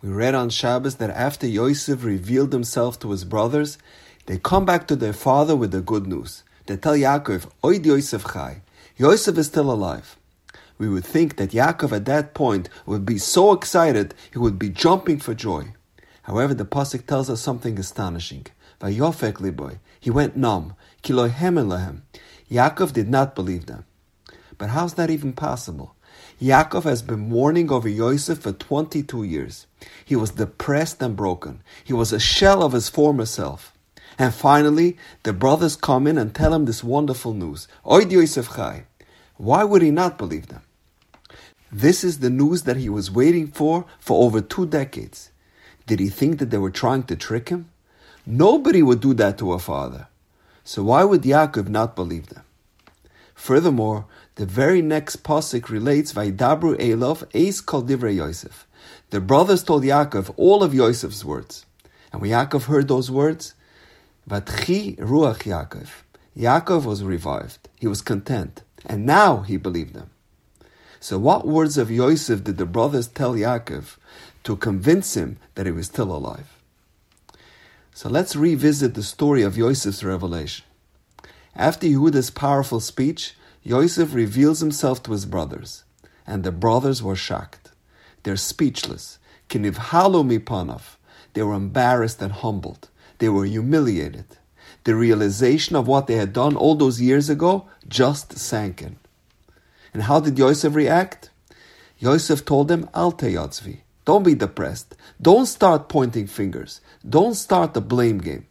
We 0.00 0.10
read 0.10 0.36
on 0.36 0.50
Shabbos 0.50 0.96
that 0.96 1.10
after 1.10 1.46
Yosef 1.46 2.04
revealed 2.04 2.52
himself 2.52 3.00
to 3.00 3.10
his 3.10 3.24
brothers, 3.24 3.78
they 4.26 4.38
come 4.38 4.64
back 4.64 4.86
to 4.86 4.96
their 4.96 5.12
father 5.12 5.56
with 5.56 5.72
the 5.72 5.80
good 5.80 6.06
news. 6.06 6.44
They 6.66 6.76
tell 6.76 6.94
Yaakov, 6.94 7.50
Oid 7.64 7.84
Yosef 7.84 8.24
Chai, 8.32 8.62
Yosef 8.96 9.36
is 9.36 9.48
still 9.48 9.72
alive. 9.72 10.16
We 10.78 10.88
would 10.88 11.04
think 11.04 11.36
that 11.36 11.50
Yaakov 11.50 11.90
at 11.90 12.04
that 12.04 12.32
point 12.32 12.68
would 12.86 13.04
be 13.04 13.18
so 13.18 13.52
excited 13.52 14.14
he 14.32 14.38
would 14.38 14.56
be 14.56 14.68
jumping 14.68 15.18
for 15.18 15.34
joy. 15.34 15.74
However, 16.22 16.54
the 16.54 16.64
pasuk 16.64 17.06
tells 17.06 17.28
us 17.28 17.40
something 17.40 17.76
astonishing. 17.76 18.46
Vayofek 18.80 19.40
liboy, 19.40 19.78
he 19.98 20.10
went 20.10 20.36
numb. 20.36 20.74
Kilohem. 21.02 22.02
Yaakov 22.48 22.92
did 22.92 23.08
not 23.08 23.34
believe 23.34 23.66
them. 23.66 23.84
But 24.58 24.70
how's 24.70 24.94
that 24.94 25.10
even 25.10 25.32
possible? 25.32 25.96
Yaakov 26.40 26.84
has 26.84 27.02
been 27.02 27.28
mourning 27.28 27.70
over 27.70 27.88
Yosef 27.88 28.38
for 28.38 28.52
22 28.52 29.24
years. 29.24 29.66
He 30.04 30.14
was 30.14 30.30
depressed 30.30 31.02
and 31.02 31.16
broken. 31.16 31.62
He 31.84 31.92
was 31.92 32.12
a 32.12 32.20
shell 32.20 32.62
of 32.62 32.72
his 32.72 32.88
former 32.88 33.26
self. 33.26 33.72
And 34.18 34.34
finally, 34.34 34.96
the 35.22 35.32
brothers 35.32 35.76
come 35.76 36.06
in 36.06 36.18
and 36.18 36.34
tell 36.34 36.54
him 36.54 36.64
this 36.64 36.84
wonderful 36.84 37.34
news. 37.34 37.68
Oid 37.84 38.10
Yosef 38.10 38.54
Chai. 38.54 38.84
Why 39.36 39.64
would 39.64 39.82
he 39.82 39.90
not 39.90 40.18
believe 40.18 40.48
them? 40.48 40.62
This 41.70 42.02
is 42.02 42.20
the 42.20 42.30
news 42.30 42.62
that 42.62 42.76
he 42.76 42.88
was 42.88 43.10
waiting 43.10 43.48
for 43.48 43.84
for 44.00 44.24
over 44.24 44.40
two 44.40 44.66
decades. 44.66 45.30
Did 45.86 46.00
he 46.00 46.08
think 46.08 46.38
that 46.38 46.50
they 46.50 46.58
were 46.58 46.70
trying 46.70 47.04
to 47.04 47.16
trick 47.16 47.50
him? 47.50 47.70
Nobody 48.26 48.82
would 48.82 49.00
do 49.00 49.14
that 49.14 49.38
to 49.38 49.52
a 49.52 49.58
father. 49.58 50.08
So 50.64 50.84
why 50.84 51.04
would 51.04 51.22
Yaakov 51.22 51.68
not 51.68 51.96
believe 51.96 52.28
them? 52.28 52.44
Furthermore, 53.34 54.06
the 54.38 54.46
very 54.46 54.80
next 54.80 55.24
pasuk 55.24 55.68
relates 55.68 56.12
Vaidabru 56.12 56.78
Elov 56.78 57.24
Eis 57.34 57.60
Kol 57.60 57.82
Divrei 57.82 58.14
Yosef. 58.14 58.68
The 59.10 59.20
brothers 59.20 59.64
told 59.64 59.82
Yaakov 59.82 60.32
all 60.36 60.62
of 60.62 60.72
Yosef's 60.72 61.24
words, 61.24 61.66
and 62.12 62.22
when 62.22 62.30
Yaakov 62.30 62.66
heard 62.66 62.86
those 62.86 63.10
words, 63.10 63.54
Vatchi 64.30 64.96
Ruach 64.98 65.42
Yaakov. 65.42 65.88
Yaakov 66.36 66.84
was 66.84 67.02
revived. 67.02 67.68
He 67.80 67.88
was 67.88 68.00
content, 68.00 68.62
and 68.86 69.04
now 69.04 69.38
he 69.38 69.56
believed 69.56 69.94
them. 69.94 70.10
So, 71.00 71.18
what 71.18 71.44
words 71.44 71.76
of 71.76 71.90
Yosef 71.90 72.44
did 72.44 72.58
the 72.58 72.66
brothers 72.66 73.08
tell 73.08 73.34
Yaakov 73.34 73.96
to 74.44 74.54
convince 74.54 75.16
him 75.16 75.38
that 75.56 75.66
he 75.66 75.72
was 75.72 75.86
still 75.86 76.14
alive? 76.14 76.56
So, 77.92 78.08
let's 78.08 78.36
revisit 78.36 78.94
the 78.94 79.02
story 79.02 79.42
of 79.42 79.56
Yosef's 79.56 80.04
revelation. 80.04 80.64
After 81.56 81.88
Yehuda's 81.88 82.30
powerful 82.30 82.78
speech, 82.78 83.34
Yosef 83.68 84.14
reveals 84.14 84.60
himself 84.60 85.02
to 85.02 85.12
his 85.12 85.26
brothers, 85.26 85.84
and 86.26 86.42
the 86.42 86.50
brothers 86.50 87.02
were 87.02 87.14
shocked. 87.14 87.70
They're 88.22 88.34
speechless. 88.34 89.18
Kinivhalo 89.50 90.24
mipanav. 90.24 90.96
They 91.34 91.42
were 91.42 91.52
embarrassed 91.52 92.22
and 92.22 92.32
humbled. 92.32 92.88
They 93.18 93.28
were 93.28 93.44
humiliated. 93.44 94.24
The 94.84 94.94
realization 94.94 95.76
of 95.76 95.86
what 95.86 96.06
they 96.06 96.14
had 96.14 96.32
done 96.32 96.56
all 96.56 96.76
those 96.76 97.02
years 97.02 97.28
ago 97.28 97.68
just 97.86 98.38
sank 98.38 98.80
in. 98.80 98.96
And 99.92 100.04
how 100.04 100.20
did 100.20 100.38
Yosef 100.38 100.74
react? 100.74 101.28
Yosef 101.98 102.46
told 102.46 102.68
them, 102.68 102.88
Al 102.94 103.12
teyatzvi. 103.12 103.80
Don't 104.06 104.22
be 104.22 104.34
depressed. 104.34 104.96
Don't 105.20 105.44
start 105.44 105.90
pointing 105.90 106.26
fingers. 106.26 106.80
Don't 107.06 107.34
start 107.34 107.74
the 107.74 107.82
blame 107.82 108.16
game. 108.16 108.46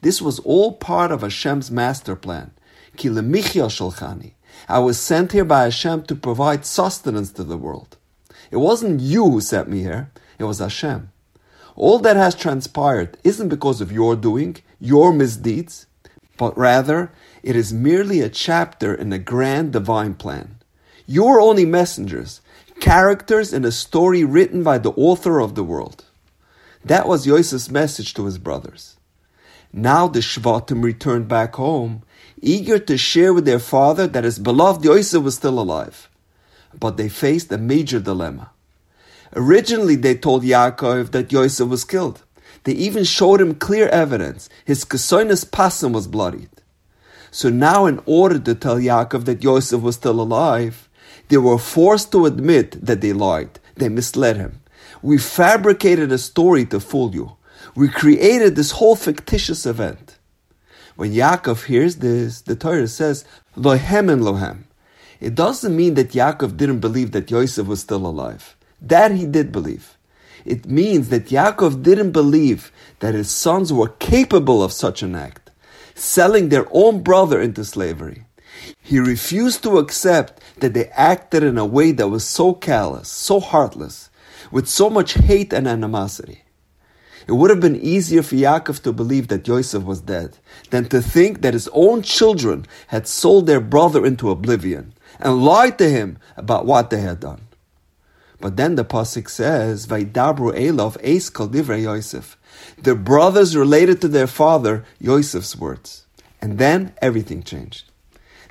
This 0.00 0.20
was 0.20 0.40
all 0.40 0.72
part 0.72 1.12
of 1.12 1.22
Hashem's 1.22 1.70
master 1.70 2.16
plan. 2.16 2.50
Ki 2.96 3.10
shalchani. 3.10 4.32
I 4.68 4.78
was 4.78 4.98
sent 4.98 5.32
here 5.32 5.44
by 5.44 5.64
Hashem 5.64 6.04
to 6.04 6.14
provide 6.14 6.64
sustenance 6.64 7.30
to 7.32 7.44
the 7.44 7.56
world. 7.56 7.96
It 8.50 8.56
wasn't 8.56 9.00
you 9.00 9.28
who 9.28 9.40
sent 9.40 9.68
me 9.68 9.80
here, 9.80 10.10
it 10.38 10.44
was 10.44 10.58
Hashem. 10.58 11.10
All 11.74 11.98
that 12.00 12.16
has 12.16 12.34
transpired 12.34 13.18
isn't 13.22 13.48
because 13.48 13.80
of 13.80 13.92
your 13.92 14.16
doing, 14.16 14.56
your 14.80 15.12
misdeeds, 15.12 15.86
but 16.36 16.56
rather 16.56 17.12
it 17.42 17.54
is 17.54 17.72
merely 17.72 18.20
a 18.20 18.28
chapter 18.28 18.94
in 18.94 19.12
a 19.12 19.18
grand 19.18 19.72
divine 19.72 20.14
plan. 20.14 20.56
You 21.06 21.26
are 21.26 21.40
only 21.40 21.64
messengers, 21.64 22.40
characters 22.80 23.52
in 23.52 23.64
a 23.64 23.72
story 23.72 24.24
written 24.24 24.62
by 24.62 24.78
the 24.78 24.90
author 24.92 25.40
of 25.40 25.54
the 25.54 25.64
world. 25.64 26.04
That 26.84 27.06
was 27.08 27.26
Yosef's 27.26 27.70
message 27.70 28.14
to 28.14 28.24
his 28.24 28.38
brothers. 28.38 28.96
Now 29.72 30.08
the 30.08 30.20
Shvatim 30.20 30.82
returned 30.82 31.28
back 31.28 31.56
home, 31.56 32.02
eager 32.40 32.78
to 32.78 32.96
share 32.98 33.32
with 33.32 33.44
their 33.44 33.58
father 33.58 34.06
that 34.06 34.24
his 34.24 34.38
beloved 34.38 34.84
Yosef 34.84 35.22
was 35.22 35.36
still 35.36 35.58
alive. 35.58 36.08
But 36.78 36.96
they 36.96 37.08
faced 37.08 37.50
a 37.52 37.58
major 37.58 38.00
dilemma. 38.00 38.50
Originally, 39.34 39.96
they 39.96 40.14
told 40.14 40.42
Yaakov 40.44 41.12
that 41.12 41.32
Yosef 41.32 41.68
was 41.68 41.84
killed. 41.84 42.22
They 42.64 42.72
even 42.72 43.04
showed 43.04 43.40
him 43.40 43.54
clear 43.54 43.88
evidence. 43.88 44.48
His 44.64 44.84
kesoinus 44.84 45.44
pasim 45.44 45.92
was 45.92 46.06
bloodied. 46.06 46.50
So 47.30 47.50
now, 47.50 47.86
in 47.86 48.00
order 48.06 48.38
to 48.38 48.54
tell 48.54 48.76
Yaakov 48.76 49.24
that 49.26 49.42
Yosef 49.44 49.80
was 49.82 49.96
still 49.96 50.20
alive, 50.20 50.88
they 51.28 51.36
were 51.36 51.58
forced 51.58 52.12
to 52.12 52.26
admit 52.26 52.84
that 52.84 53.00
they 53.00 53.12
lied. 53.12 53.58
They 53.76 53.88
misled 53.88 54.36
him. 54.36 54.60
We 55.02 55.18
fabricated 55.18 56.12
a 56.12 56.18
story 56.18 56.64
to 56.66 56.80
fool 56.80 57.14
you. 57.14 57.36
We 57.74 57.88
created 57.88 58.56
this 58.56 58.72
whole 58.72 58.96
fictitious 58.96 59.66
event. 59.66 60.15
When 60.96 61.12
Yaakov 61.12 61.66
hears 61.66 61.96
this, 61.96 62.40
the 62.40 62.56
Torah 62.56 62.88
says, 62.88 63.24
Lohem 63.56 64.10
and 64.10 64.22
Lohem. 64.22 64.64
It 65.20 65.34
doesn't 65.34 65.76
mean 65.76 65.94
that 65.94 66.12
Yaakov 66.12 66.56
didn't 66.56 66.80
believe 66.80 67.12
that 67.12 67.30
Yosef 67.30 67.66
was 67.66 67.80
still 67.80 68.06
alive. 68.06 68.56
That 68.80 69.12
he 69.12 69.26
did 69.26 69.52
believe. 69.52 69.96
It 70.46 70.66
means 70.66 71.10
that 71.10 71.26
Yaakov 71.26 71.82
didn't 71.82 72.12
believe 72.12 72.72
that 73.00 73.14
his 73.14 73.30
sons 73.30 73.72
were 73.72 73.88
capable 73.88 74.62
of 74.62 74.72
such 74.72 75.02
an 75.02 75.14
act, 75.14 75.50
selling 75.94 76.48
their 76.48 76.66
own 76.70 77.02
brother 77.02 77.40
into 77.40 77.64
slavery. 77.64 78.24
He 78.80 78.98
refused 78.98 79.62
to 79.64 79.78
accept 79.78 80.40
that 80.60 80.72
they 80.72 80.86
acted 80.88 81.42
in 81.42 81.58
a 81.58 81.66
way 81.66 81.92
that 81.92 82.08
was 82.08 82.24
so 82.24 82.54
callous, 82.54 83.08
so 83.08 83.38
heartless, 83.40 84.08
with 84.50 84.66
so 84.66 84.88
much 84.88 85.14
hate 85.14 85.52
and 85.52 85.68
animosity. 85.68 86.42
It 87.26 87.32
would 87.32 87.50
have 87.50 87.60
been 87.60 87.76
easier 87.76 88.22
for 88.22 88.36
Yaakov 88.36 88.82
to 88.82 88.92
believe 88.92 89.28
that 89.28 89.48
Yosef 89.48 89.82
was 89.82 90.00
dead 90.00 90.38
than 90.70 90.88
to 90.90 91.02
think 91.02 91.42
that 91.42 91.54
his 91.54 91.68
own 91.72 92.02
children 92.02 92.66
had 92.88 93.08
sold 93.08 93.46
their 93.46 93.60
brother 93.60 94.06
into 94.06 94.30
oblivion 94.30 94.92
and 95.18 95.44
lied 95.44 95.76
to 95.78 95.88
him 95.88 96.18
about 96.36 96.66
what 96.66 96.90
they 96.90 97.00
had 97.00 97.18
done. 97.20 97.40
But 98.40 98.56
then 98.56 98.76
the 98.76 98.84
pasuk 98.84 99.28
says, 99.28 99.86
"Vaydabru 99.86 100.54
Elov 100.54 101.02
Eis 101.02 101.30
Kol 101.30 101.48
Divrei 101.48 101.82
Yosef." 101.82 102.36
The 102.80 102.94
brothers 102.94 103.56
related 103.56 104.00
to 104.02 104.08
their 104.08 104.26
father 104.26 104.84
Yosef's 105.00 105.56
words, 105.56 106.04
and 106.40 106.58
then 106.58 106.92
everything 107.02 107.42
changed. 107.42 107.90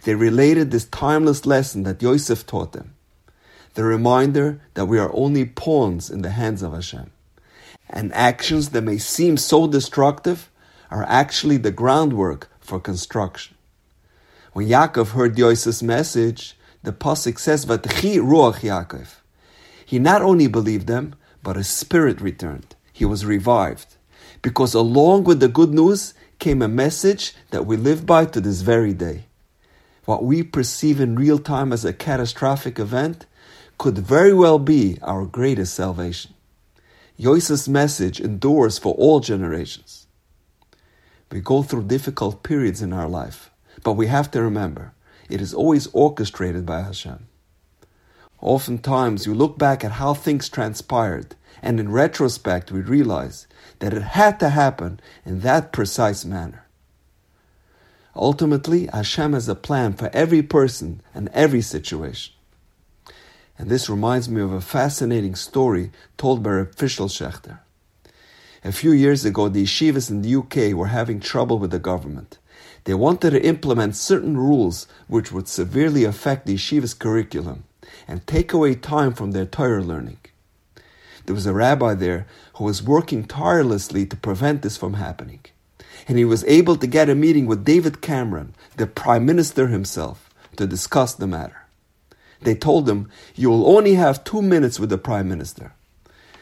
They 0.04 0.16
related 0.16 0.72
this 0.72 0.86
timeless 0.86 1.46
lesson 1.46 1.84
that 1.84 2.02
Yosef 2.02 2.46
taught 2.46 2.74
them. 2.74 2.94
The 3.76 3.84
reminder 3.84 4.60
that 4.74 4.86
we 4.86 5.00
are 5.00 5.12
only 5.14 5.46
pawns 5.46 6.10
in 6.10 6.24
the 6.24 6.32
hands 6.32 6.62
of 6.62 6.74
Hashem. 6.74 7.12
And 7.90 8.14
actions 8.14 8.70
that 8.70 8.82
may 8.82 8.98
seem 8.98 9.38
so 9.38 9.68
destructive 9.68 10.50
are 10.92 11.04
actually 11.04 11.58
the 11.58 11.72
groundwork 11.72 12.50
for 12.60 12.80
construction. 12.80 13.56
When 14.54 14.68
Yaakov 14.68 15.10
heard 15.10 15.36
Yosef's 15.36 15.84
message, 15.84 16.58
the 16.84 16.94
Pasuk 16.94 17.40
says, 17.40 17.66
Vatchi 17.66 18.18
Ruach 18.18 18.60
Yaakov. 18.60 19.16
He 19.86 20.00
not 20.00 20.22
only 20.22 20.48
believed 20.48 20.88
them, 20.88 21.16
but 21.44 21.56
his 21.56 21.68
spirit 21.68 22.22
returned. 22.22 22.76
He 22.92 23.06
was 23.06 23.26
revived. 23.26 23.98
Because 24.42 24.74
along 24.74 25.26
with 25.26 25.40
the 25.40 25.48
good 25.48 25.74
news 25.74 26.14
came 26.40 26.62
a 26.62 26.68
message 26.68 27.34
that 27.52 27.66
we 27.66 27.78
live 27.78 28.06
by 28.06 28.26
to 28.26 28.42
this 28.42 28.62
very 28.62 28.94
day 28.94 29.26
what 30.06 30.24
we 30.24 30.44
perceive 30.44 31.00
in 31.00 31.16
real 31.16 31.40
time 31.40 31.74
as 31.74 31.84
a 31.84 31.94
catastrophic 31.94 32.80
event 32.80 33.26
could 33.78 33.98
very 33.98 34.34
well 34.34 34.60
be 34.60 34.98
our 35.02 35.26
greatest 35.26 35.74
salvation. 35.74 36.35
Yosef's 37.18 37.70
message 37.70 38.20
endures 38.20 38.78
for 38.78 38.94
all 38.96 39.22
generations. 39.22 40.06
We 41.32 41.40
go 41.40 41.64
through 41.64 41.86
difficult 41.86 42.44
periods 42.44 42.82
in 42.82 42.92
our 42.92 43.08
life, 43.08 43.52
but 43.84 43.94
we 43.94 44.08
have 44.08 44.30
to 44.32 44.42
remember 44.42 44.94
it 45.30 45.42
is 45.42 45.54
always 45.54 45.88
orchestrated 45.88 46.66
by 46.66 46.82
Hashem. 46.82 47.28
Oftentimes, 48.42 49.26
you 49.26 49.34
look 49.34 49.58
back 49.58 49.84
at 49.84 49.94
how 49.94 50.14
things 50.14 50.50
transpired, 50.50 51.36
and 51.62 51.80
in 51.80 51.92
retrospect, 51.92 52.72
we 52.72 52.82
realize 52.82 53.48
that 53.80 53.94
it 53.94 54.04
had 54.04 54.40
to 54.42 54.50
happen 54.50 55.00
in 55.26 55.40
that 55.40 55.72
precise 55.72 56.26
manner. 56.26 56.68
Ultimately, 58.14 58.88
Hashem 58.88 59.34
has 59.34 59.50
a 59.50 59.56
plan 59.56 59.94
for 59.94 60.10
every 60.14 60.44
person 60.44 61.02
and 61.14 61.30
every 61.30 61.62
situation. 61.62 62.35
And 63.58 63.70
this 63.70 63.90
reminds 63.90 64.28
me 64.28 64.42
of 64.42 64.52
a 64.52 64.62
fascinating 64.62 65.36
story 65.36 65.92
told 66.18 66.44
by 66.44 66.52
Reb 66.52 66.76
Fishel 66.76 67.08
Schachter. 67.08 67.60
A 68.64 68.72
few 68.72 68.92
years 68.92 69.24
ago, 69.24 69.48
the 69.48 69.64
yeshivas 69.64 70.10
in 70.10 70.22
the 70.22 70.36
UK 70.36 70.76
were 70.76 70.88
having 70.88 71.20
trouble 71.20 71.60
with 71.60 71.72
the 71.72 71.80
government. 71.80 72.40
They 72.86 72.94
wanted 72.94 73.32
to 73.32 73.46
implement 73.46 73.96
certain 73.96 74.38
rules 74.38 74.88
which 75.08 75.32
would 75.32 75.48
severely 75.48 76.04
affect 76.04 76.46
the 76.46 76.56
yeshiva's 76.56 76.94
curriculum 76.94 77.64
and 78.08 78.26
take 78.26 78.54
away 78.54 78.76
time 78.76 79.14
from 79.14 79.32
their 79.32 79.46
Torah 79.46 79.84
learning. 79.84 80.18
there 81.26 81.36
was 81.36 81.46
a 81.46 81.54
rabbi 81.54 81.94
there 81.94 82.28
who 82.56 82.64
was 82.64 82.84
working 82.84 83.26
tirelessly 83.26 84.06
to 84.06 84.16
prevent 84.16 84.62
this 84.62 84.78
from 84.78 84.94
happening. 84.94 85.42
And 86.08 86.18
he 86.18 86.26
was 86.26 86.44
able 86.46 86.76
to 86.78 86.88
get 86.88 87.10
a 87.10 87.16
meeting 87.16 87.48
with 87.48 87.66
David 87.66 88.02
Cameron, 88.02 88.54
the 88.78 88.86
prime 88.86 89.26
minister 89.26 89.68
himself, 89.68 90.30
to 90.58 90.68
discuss 90.68 91.16
the 91.16 91.28
matter. 91.28 91.65
They 92.46 92.56
told 92.56 92.88
him, 92.88 93.10
You 93.36 93.50
will 93.50 93.68
only 93.68 93.96
have 93.96 94.24
two 94.24 94.42
minutes 94.42 94.80
with 94.80 94.90
the 94.90 94.98
prime 94.98 95.28
minister. 95.28 95.74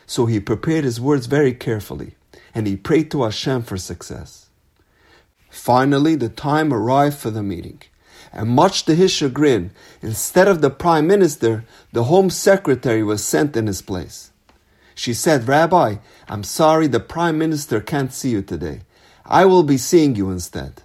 So 0.05 0.27
he 0.27 0.39
prepared 0.39 0.83
his 0.83 1.01
words 1.01 1.25
very 1.25 1.53
carefully, 1.53 2.15
and 2.53 2.67
he 2.67 2.75
prayed 2.75 3.09
to 3.11 3.23
Hashem 3.23 3.63
for 3.63 3.77
success. 3.77 4.47
Finally, 5.49 6.15
the 6.15 6.29
time 6.29 6.73
arrived 6.73 7.17
for 7.17 7.31
the 7.31 7.43
meeting. 7.43 7.81
And 8.31 8.49
much 8.49 8.85
to 8.85 8.95
his 8.95 9.11
chagrin, 9.11 9.71
instead 10.01 10.47
of 10.47 10.61
the 10.61 10.69
prime 10.69 11.07
minister, 11.07 11.63
the 11.91 12.05
home 12.05 12.29
secretary 12.29 13.03
was 13.03 13.23
sent 13.23 13.55
in 13.55 13.67
his 13.67 13.81
place. 13.81 14.31
She 14.95 15.13
said, 15.13 15.47
Rabbi, 15.47 15.97
I'm 16.27 16.43
sorry 16.43 16.87
the 16.87 16.99
prime 16.99 17.37
minister 17.37 17.79
can't 17.79 18.11
see 18.11 18.31
you 18.31 18.41
today. 18.41 18.81
I 19.25 19.45
will 19.45 19.63
be 19.63 19.77
seeing 19.77 20.15
you 20.15 20.29
instead. 20.31 20.83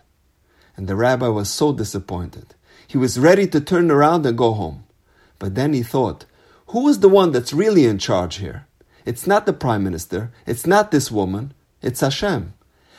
And 0.77 0.87
the 0.87 0.97
rabbi 0.97 1.29
was 1.29 1.51
so 1.51 1.73
disappointed. 1.73 2.55
He 2.87 2.99
was 2.99 3.19
ready 3.19 3.47
to 3.49 3.61
turn 3.61 3.91
around 3.91 4.25
and 4.27 4.39
go 4.39 4.53
home. 4.53 4.85
But 5.39 5.55
then 5.55 5.73
he 5.73 5.83
thought, 5.83 6.25
who 6.69 6.89
is 6.89 7.01
the 7.01 7.09
one 7.09 7.33
that's 7.33 7.53
really 7.53 7.87
in 7.87 7.99
charge 7.99 8.37
here? 8.37 8.67
It's 9.05 9.27
not 9.27 9.47
the 9.47 9.53
prime 9.53 9.83
minister. 9.83 10.33
It's 10.47 10.67
not 10.67 10.91
this 10.91 11.11
woman. 11.11 11.55
It's 11.81 12.01
Hashem. 12.01 12.53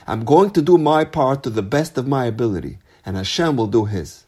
I'm 0.08 0.26
going 0.26 0.52
to 0.52 0.62
do 0.62 0.78
my 0.78 1.06
part 1.06 1.44
to 1.44 1.50
the 1.50 1.62
best 1.62 1.98
of 1.98 2.08
my 2.08 2.26
ability, 2.26 2.80
and 3.06 3.16
Hashem 3.16 3.58
will 3.58 3.68
do 3.68 3.86
his. 3.86 4.24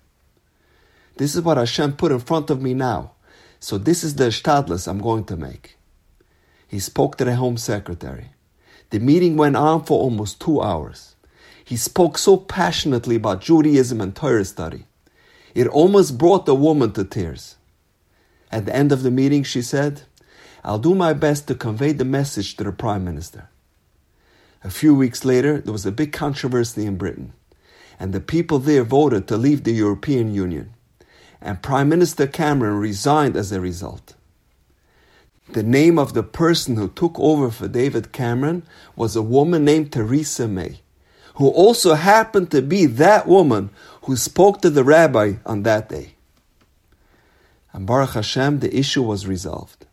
This 1.18 1.36
is 1.36 1.42
what 1.42 1.58
Hashem 1.58 1.94
put 1.94 2.12
in 2.12 2.19
front 2.19 2.50
of 2.50 2.62
me 2.62 2.74
now. 2.74 3.12
So 3.60 3.78
this 3.78 4.04
is 4.04 4.16
the 4.16 4.25
shtadlis 4.25 4.88
I'm 4.88 5.00
going 5.00 5.25
to 5.25 5.38
make. 5.38 5.78
He 6.68 6.80
spoke 6.80 7.18
to 7.18 7.25
the 7.25 7.36
home 7.36 7.58
secretary. 7.58 8.30
The 8.92 9.00
meeting 9.00 9.38
went 9.38 9.56
on 9.56 9.84
for 9.84 10.00
almost 10.00 10.40
two 10.40 10.62
hours. 10.62 11.16
He 11.63 11.78
spoke 11.78 12.18
so 12.18 12.38
passionately 12.38 13.16
about 13.16 13.42
Judaism 13.42 14.02
and 14.02 14.16
Torah 14.16 14.46
study. 14.46 14.86
It 15.56 15.68
almost 15.68 16.18
brought 16.18 16.46
the 16.46 16.56
woman 16.56 16.92
to 16.94 17.04
tears. 17.04 17.56
At 18.51 18.65
the 18.65 18.75
end 18.75 18.92
of 18.92 19.03
the 19.03 19.12
meeting, 19.12 19.44
she 19.44 19.62
said, 19.62 20.03
I'll 20.63 20.80
do 20.80 20.94
my 20.94 21.13
best 21.13 21.48
to 21.48 21.56
convey 21.56 21.94
the 21.94 22.06
message 22.06 22.56
to 22.57 22.63
the 22.63 22.71
Prime 22.71 23.03
Minister. 23.03 23.50
A 24.63 24.69
few 24.69 24.94
weeks 24.94 25.25
later, 25.25 25.59
there 25.59 25.71
was 25.71 25.86
a 25.86 25.92
big 25.92 26.12
controversy 26.12 26.86
in 26.86 26.98
Britain, 26.98 27.33
and 28.00 28.13
the 28.13 28.19
people 28.19 28.59
there 28.59 28.83
voted 28.83 29.27
to 29.27 29.38
leave 29.38 29.63
the 29.63 29.71
European 29.71 30.33
Union, 30.33 30.74
and 31.42 31.63
Prime 31.63 31.89
Minister 31.89 32.27
Cameron 32.27 32.77
resigned 32.77 33.36
as 33.36 33.51
a 33.51 33.62
result. 33.62 34.13
The 35.50 35.63
name 35.63 35.98
of 35.98 36.13
the 36.13 36.24
person 36.24 36.75
who 36.75 36.89
took 36.89 37.19
over 37.19 37.50
for 37.50 37.68
David 37.68 38.12
Cameron 38.12 38.63
was 38.95 39.15
a 39.15 39.21
woman 39.21 39.65
named 39.65 39.92
Theresa 39.92 40.48
May, 40.48 40.81
who 41.36 41.48
also 41.50 41.95
happened 41.95 42.51
to 42.51 42.62
be 42.62 42.86
that 42.86 43.27
woman 43.27 43.71
who 44.03 44.15
spoke 44.15 44.62
to 44.62 44.69
the 44.69 44.83
rabbi 44.83 45.33
on 45.45 45.63
that 45.63 45.89
day. 45.89 46.15
And 47.74 47.86
Baruch 47.86 48.12
Hashem, 48.12 48.60
the 48.60 48.76
issue 48.76 49.04
was 49.04 49.28
resolved. 49.28 49.86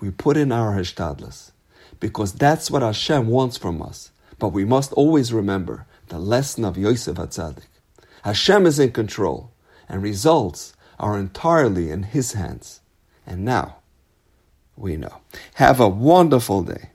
We 0.00 0.10
put 0.10 0.36
in 0.36 0.50
our 0.52 0.76
Hashtadlas 0.76 1.52
because 2.00 2.32
that's 2.32 2.70
what 2.70 2.82
Hashem 2.82 3.28
wants 3.28 3.56
from 3.56 3.80
us. 3.80 4.10
But 4.38 4.48
we 4.48 4.64
must 4.64 4.92
always 4.92 5.32
remember 5.32 5.86
the 6.08 6.18
lesson 6.18 6.64
of 6.64 6.76
Yosef 6.76 7.16
Hatzadik. 7.16 7.68
Hashem 8.22 8.66
is 8.66 8.78
in 8.78 8.90
control, 8.92 9.52
and 9.88 10.02
results 10.02 10.74
are 10.98 11.18
entirely 11.18 11.90
in 11.90 12.04
His 12.04 12.32
hands. 12.32 12.80
And 13.26 13.44
now, 13.44 13.76
we 14.76 14.96
know. 14.96 15.20
Have 15.54 15.80
a 15.80 15.88
wonderful 15.88 16.62
day. 16.62 16.90